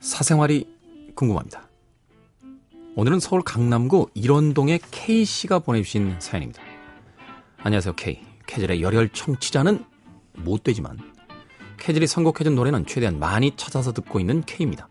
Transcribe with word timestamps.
사생활이 0.00 0.66
궁금합니다. 1.14 1.66
오늘은 2.94 3.20
서울 3.20 3.40
강남구 3.40 4.10
일원동의 4.12 4.80
K씨가 4.90 5.60
보내주신 5.60 6.16
사연입니다. 6.18 6.62
안녕하세요, 7.56 7.94
K. 7.94 8.20
캐즐의 8.46 8.82
열혈 8.82 9.08
청취자는 9.14 9.82
못 10.34 10.62
되지만 10.62 10.98
캐즐이 11.78 12.06
선곡해준 12.06 12.54
노래는 12.54 12.84
최대한 12.84 13.18
많이 13.18 13.56
찾아서 13.56 13.92
듣고 13.92 14.20
있는 14.20 14.42
K입니다. 14.42 14.90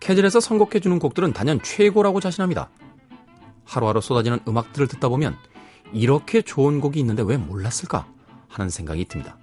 캐즐에서 0.00 0.40
선곡해주는 0.40 0.98
곡들은 0.98 1.34
단연 1.34 1.62
최고라고 1.62 2.20
자신합니다. 2.20 2.70
하루하루 3.64 4.00
쏟아지는 4.00 4.38
음악들을 4.48 4.88
듣다 4.88 5.10
보면 5.10 5.36
이렇게 5.92 6.40
좋은 6.40 6.80
곡이 6.80 6.98
있는데 7.00 7.22
왜 7.22 7.36
몰랐을까 7.36 8.06
하는 8.48 8.70
생각이 8.70 9.04
듭니다. 9.04 9.36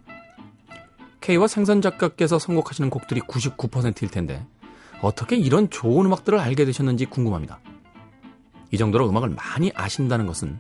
K와 1.24 1.48
생선 1.48 1.82
작가께서 1.82 2.38
선곡하시는 2.38 2.90
곡들이 2.90 3.22
99%일 3.22 4.10
텐데 4.10 4.46
어떻게 5.02 5.38
이런 5.38 5.70
좋은 5.70 6.06
음악들을 6.06 6.38
알게 6.38 6.66
되셨는지 6.66 7.06
궁금합니다. 7.06 7.62
이 8.72 8.78
정도로 8.78 9.10
음악을 9.10 9.30
많이 9.30 9.72
아신다는 9.74 10.28
것은 10.28 10.60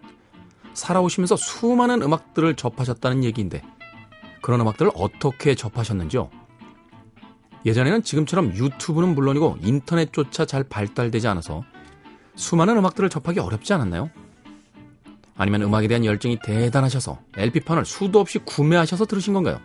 살아오시면서 0.74 1.36
수많은 1.36 2.02
음악들을 2.02 2.56
접하셨다는 2.56 3.26
얘기인데 3.26 3.62
그런 4.42 4.62
음악들을 4.62 4.90
어떻게 4.96 5.54
접하셨는지요? 5.54 6.30
예전에는 7.66 8.04
지금처럼 8.04 8.56
유튜브는 8.56 9.16
물론이고 9.16 9.58
인터넷조차 9.62 10.46
잘 10.46 10.64
발달되지 10.64 11.28
않아서 11.28 11.64
수많은 12.36 12.78
음악들을 12.78 13.10
접하기 13.10 13.42
어렵지 13.42 13.74
않았나요? 13.74 14.10
아니면 15.36 15.64
음악에 15.64 15.90
대한 15.90 16.06
열정이 16.06 16.40
대단하셔서 16.42 17.20
LP판을 17.36 17.84
수도 17.84 18.22
없이 18.22 18.40
구매하셔서 18.40 19.06
들으신 19.06 19.34
건가요? 19.34 19.60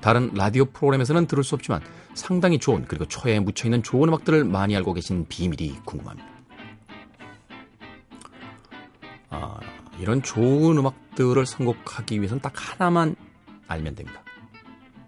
다른 0.00 0.30
라디오 0.34 0.64
프로그램에서는 0.66 1.26
들을 1.26 1.42
수 1.42 1.54
없지만 1.54 1.82
상당히 2.14 2.58
좋은 2.58 2.84
그리고 2.86 3.06
초에 3.06 3.40
묻혀있는 3.40 3.82
좋은 3.82 4.08
음악들을 4.08 4.44
많이 4.44 4.76
알고 4.76 4.94
계신 4.94 5.26
비밀이 5.28 5.80
궁금합니다. 5.84 6.28
아, 9.30 9.58
이런 9.98 10.22
좋은 10.22 10.78
음악들을 10.78 11.44
선곡하기 11.44 12.18
위해서는 12.18 12.40
딱 12.40 12.52
하나만 12.54 13.16
알면 13.66 13.94
됩니다. 13.94 14.22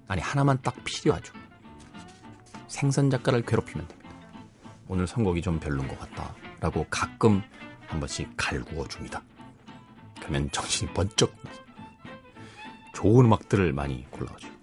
아니 0.08 0.20
하나만 0.20 0.58
딱 0.62 0.74
필요하죠. 0.84 1.32
생선 2.66 3.10
작가를 3.10 3.42
괴롭히면 3.42 3.86
됩니다. 3.86 4.10
오늘 4.88 5.06
선곡이 5.06 5.40
좀 5.40 5.60
별론 5.60 5.86
것 5.86 5.98
같다라고 6.00 6.86
가끔 6.90 7.42
한 7.86 8.00
번씩 8.00 8.32
갈구어 8.36 8.88
줍니다. 8.88 9.22
그러면 10.18 10.50
정신이 10.50 10.92
번쩍 10.92 11.32
좋은 12.92 13.24
음악들을 13.24 13.72
많이 13.72 14.04
골라가죠. 14.10 14.59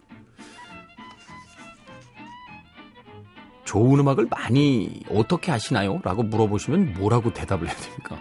좋은 3.67 3.99
음악을 3.99 4.27
많이 4.29 5.01
어떻게 5.11 5.51
하시나요? 5.51 5.99
라고 6.03 6.23
물어보시면 6.23 6.93
뭐라고 6.93 7.33
대답을 7.33 7.67
해야 7.67 7.75
됩니까? 7.75 8.17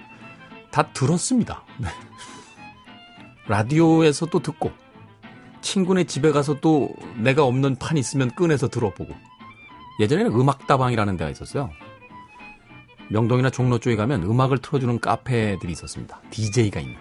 다 0.72 0.92
들었습니다. 0.92 1.62
네. 1.78 1.86
라디오에서도 3.46 4.40
듣고, 4.40 4.72
친구네 5.60 6.04
집에 6.04 6.32
가서 6.32 6.60
또 6.60 6.90
내가 7.16 7.44
없는 7.44 7.76
판 7.76 7.96
있으면 7.96 8.34
꺼내서 8.34 8.66
들어보고, 8.68 9.14
예전에는 10.00 10.32
음악다방이라는 10.32 11.16
데가 11.16 11.30
있었어요. 11.30 11.70
명동이나 13.08 13.50
종로 13.50 13.78
쪽에 13.78 13.94
가면 13.94 14.24
음악을 14.24 14.58
틀어주는 14.58 14.98
카페들이 14.98 15.70
있었습니다. 15.72 16.20
DJ가 16.30 16.80
있는. 16.80 16.96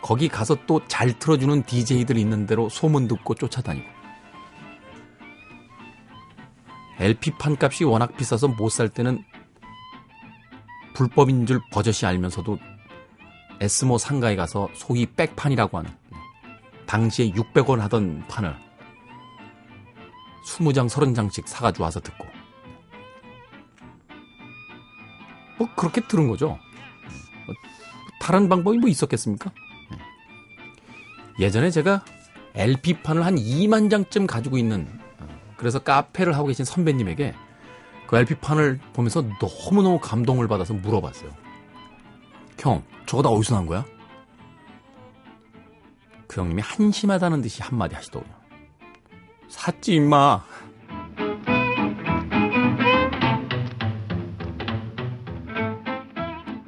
거기 0.00 0.28
가서 0.28 0.56
또 0.66 0.80
잘 0.86 1.18
틀어주는 1.18 1.64
DJ들 1.64 2.16
있는 2.16 2.46
대로 2.46 2.68
소문 2.68 3.08
듣고 3.08 3.34
쫓아다니고. 3.34 3.95
LP판 6.98 7.56
값이 7.60 7.84
워낙 7.84 8.16
비싸서 8.16 8.48
못 8.48 8.70
살 8.70 8.88
때는 8.88 9.22
불법인 10.94 11.44
줄 11.46 11.60
버젓이 11.70 12.06
알면서도 12.06 12.58
에스모 13.60 13.98
상가에 13.98 14.34
가서 14.36 14.68
소위 14.74 15.06
백판이라고 15.06 15.78
하는 15.78 15.90
당시에 16.86 17.30
600원 17.32 17.78
하던 17.80 18.24
판을 18.28 18.56
20장, 20.46 20.88
30장씩 20.88 21.46
사가지고 21.46 21.84
와서 21.84 22.00
듣고 22.00 22.26
뭐 25.58 25.68
그렇게 25.74 26.00
들은 26.02 26.28
거죠. 26.28 26.58
뭐 27.46 27.54
다른 28.20 28.48
방법이 28.48 28.78
뭐 28.78 28.88
있었겠습니까? 28.88 29.50
예전에 31.40 31.70
제가 31.70 32.04
LP판을 32.54 33.24
한 33.24 33.36
2만 33.36 33.90
장쯤 33.90 34.26
가지고 34.26 34.56
있는 34.56 34.98
그래서 35.56 35.78
카페를 35.78 36.34
하고 36.34 36.48
계신 36.48 36.64
선배님에게 36.64 37.34
그 38.06 38.16
LP판을 38.16 38.78
보면서 38.92 39.24
너무너무 39.40 39.98
감동을 39.98 40.48
받아서 40.48 40.74
물어봤어요. 40.74 41.30
형, 42.58 42.82
저거 43.06 43.22
다 43.22 43.28
어디서 43.28 43.54
난 43.56 43.66
거야? 43.66 43.84
그 46.26 46.40
형님이 46.40 46.62
한심하다는 46.62 47.42
듯이 47.42 47.62
한마디 47.62 47.94
하시더군요. 47.94 48.34
샀지, 49.48 49.94
임마. 49.94 50.44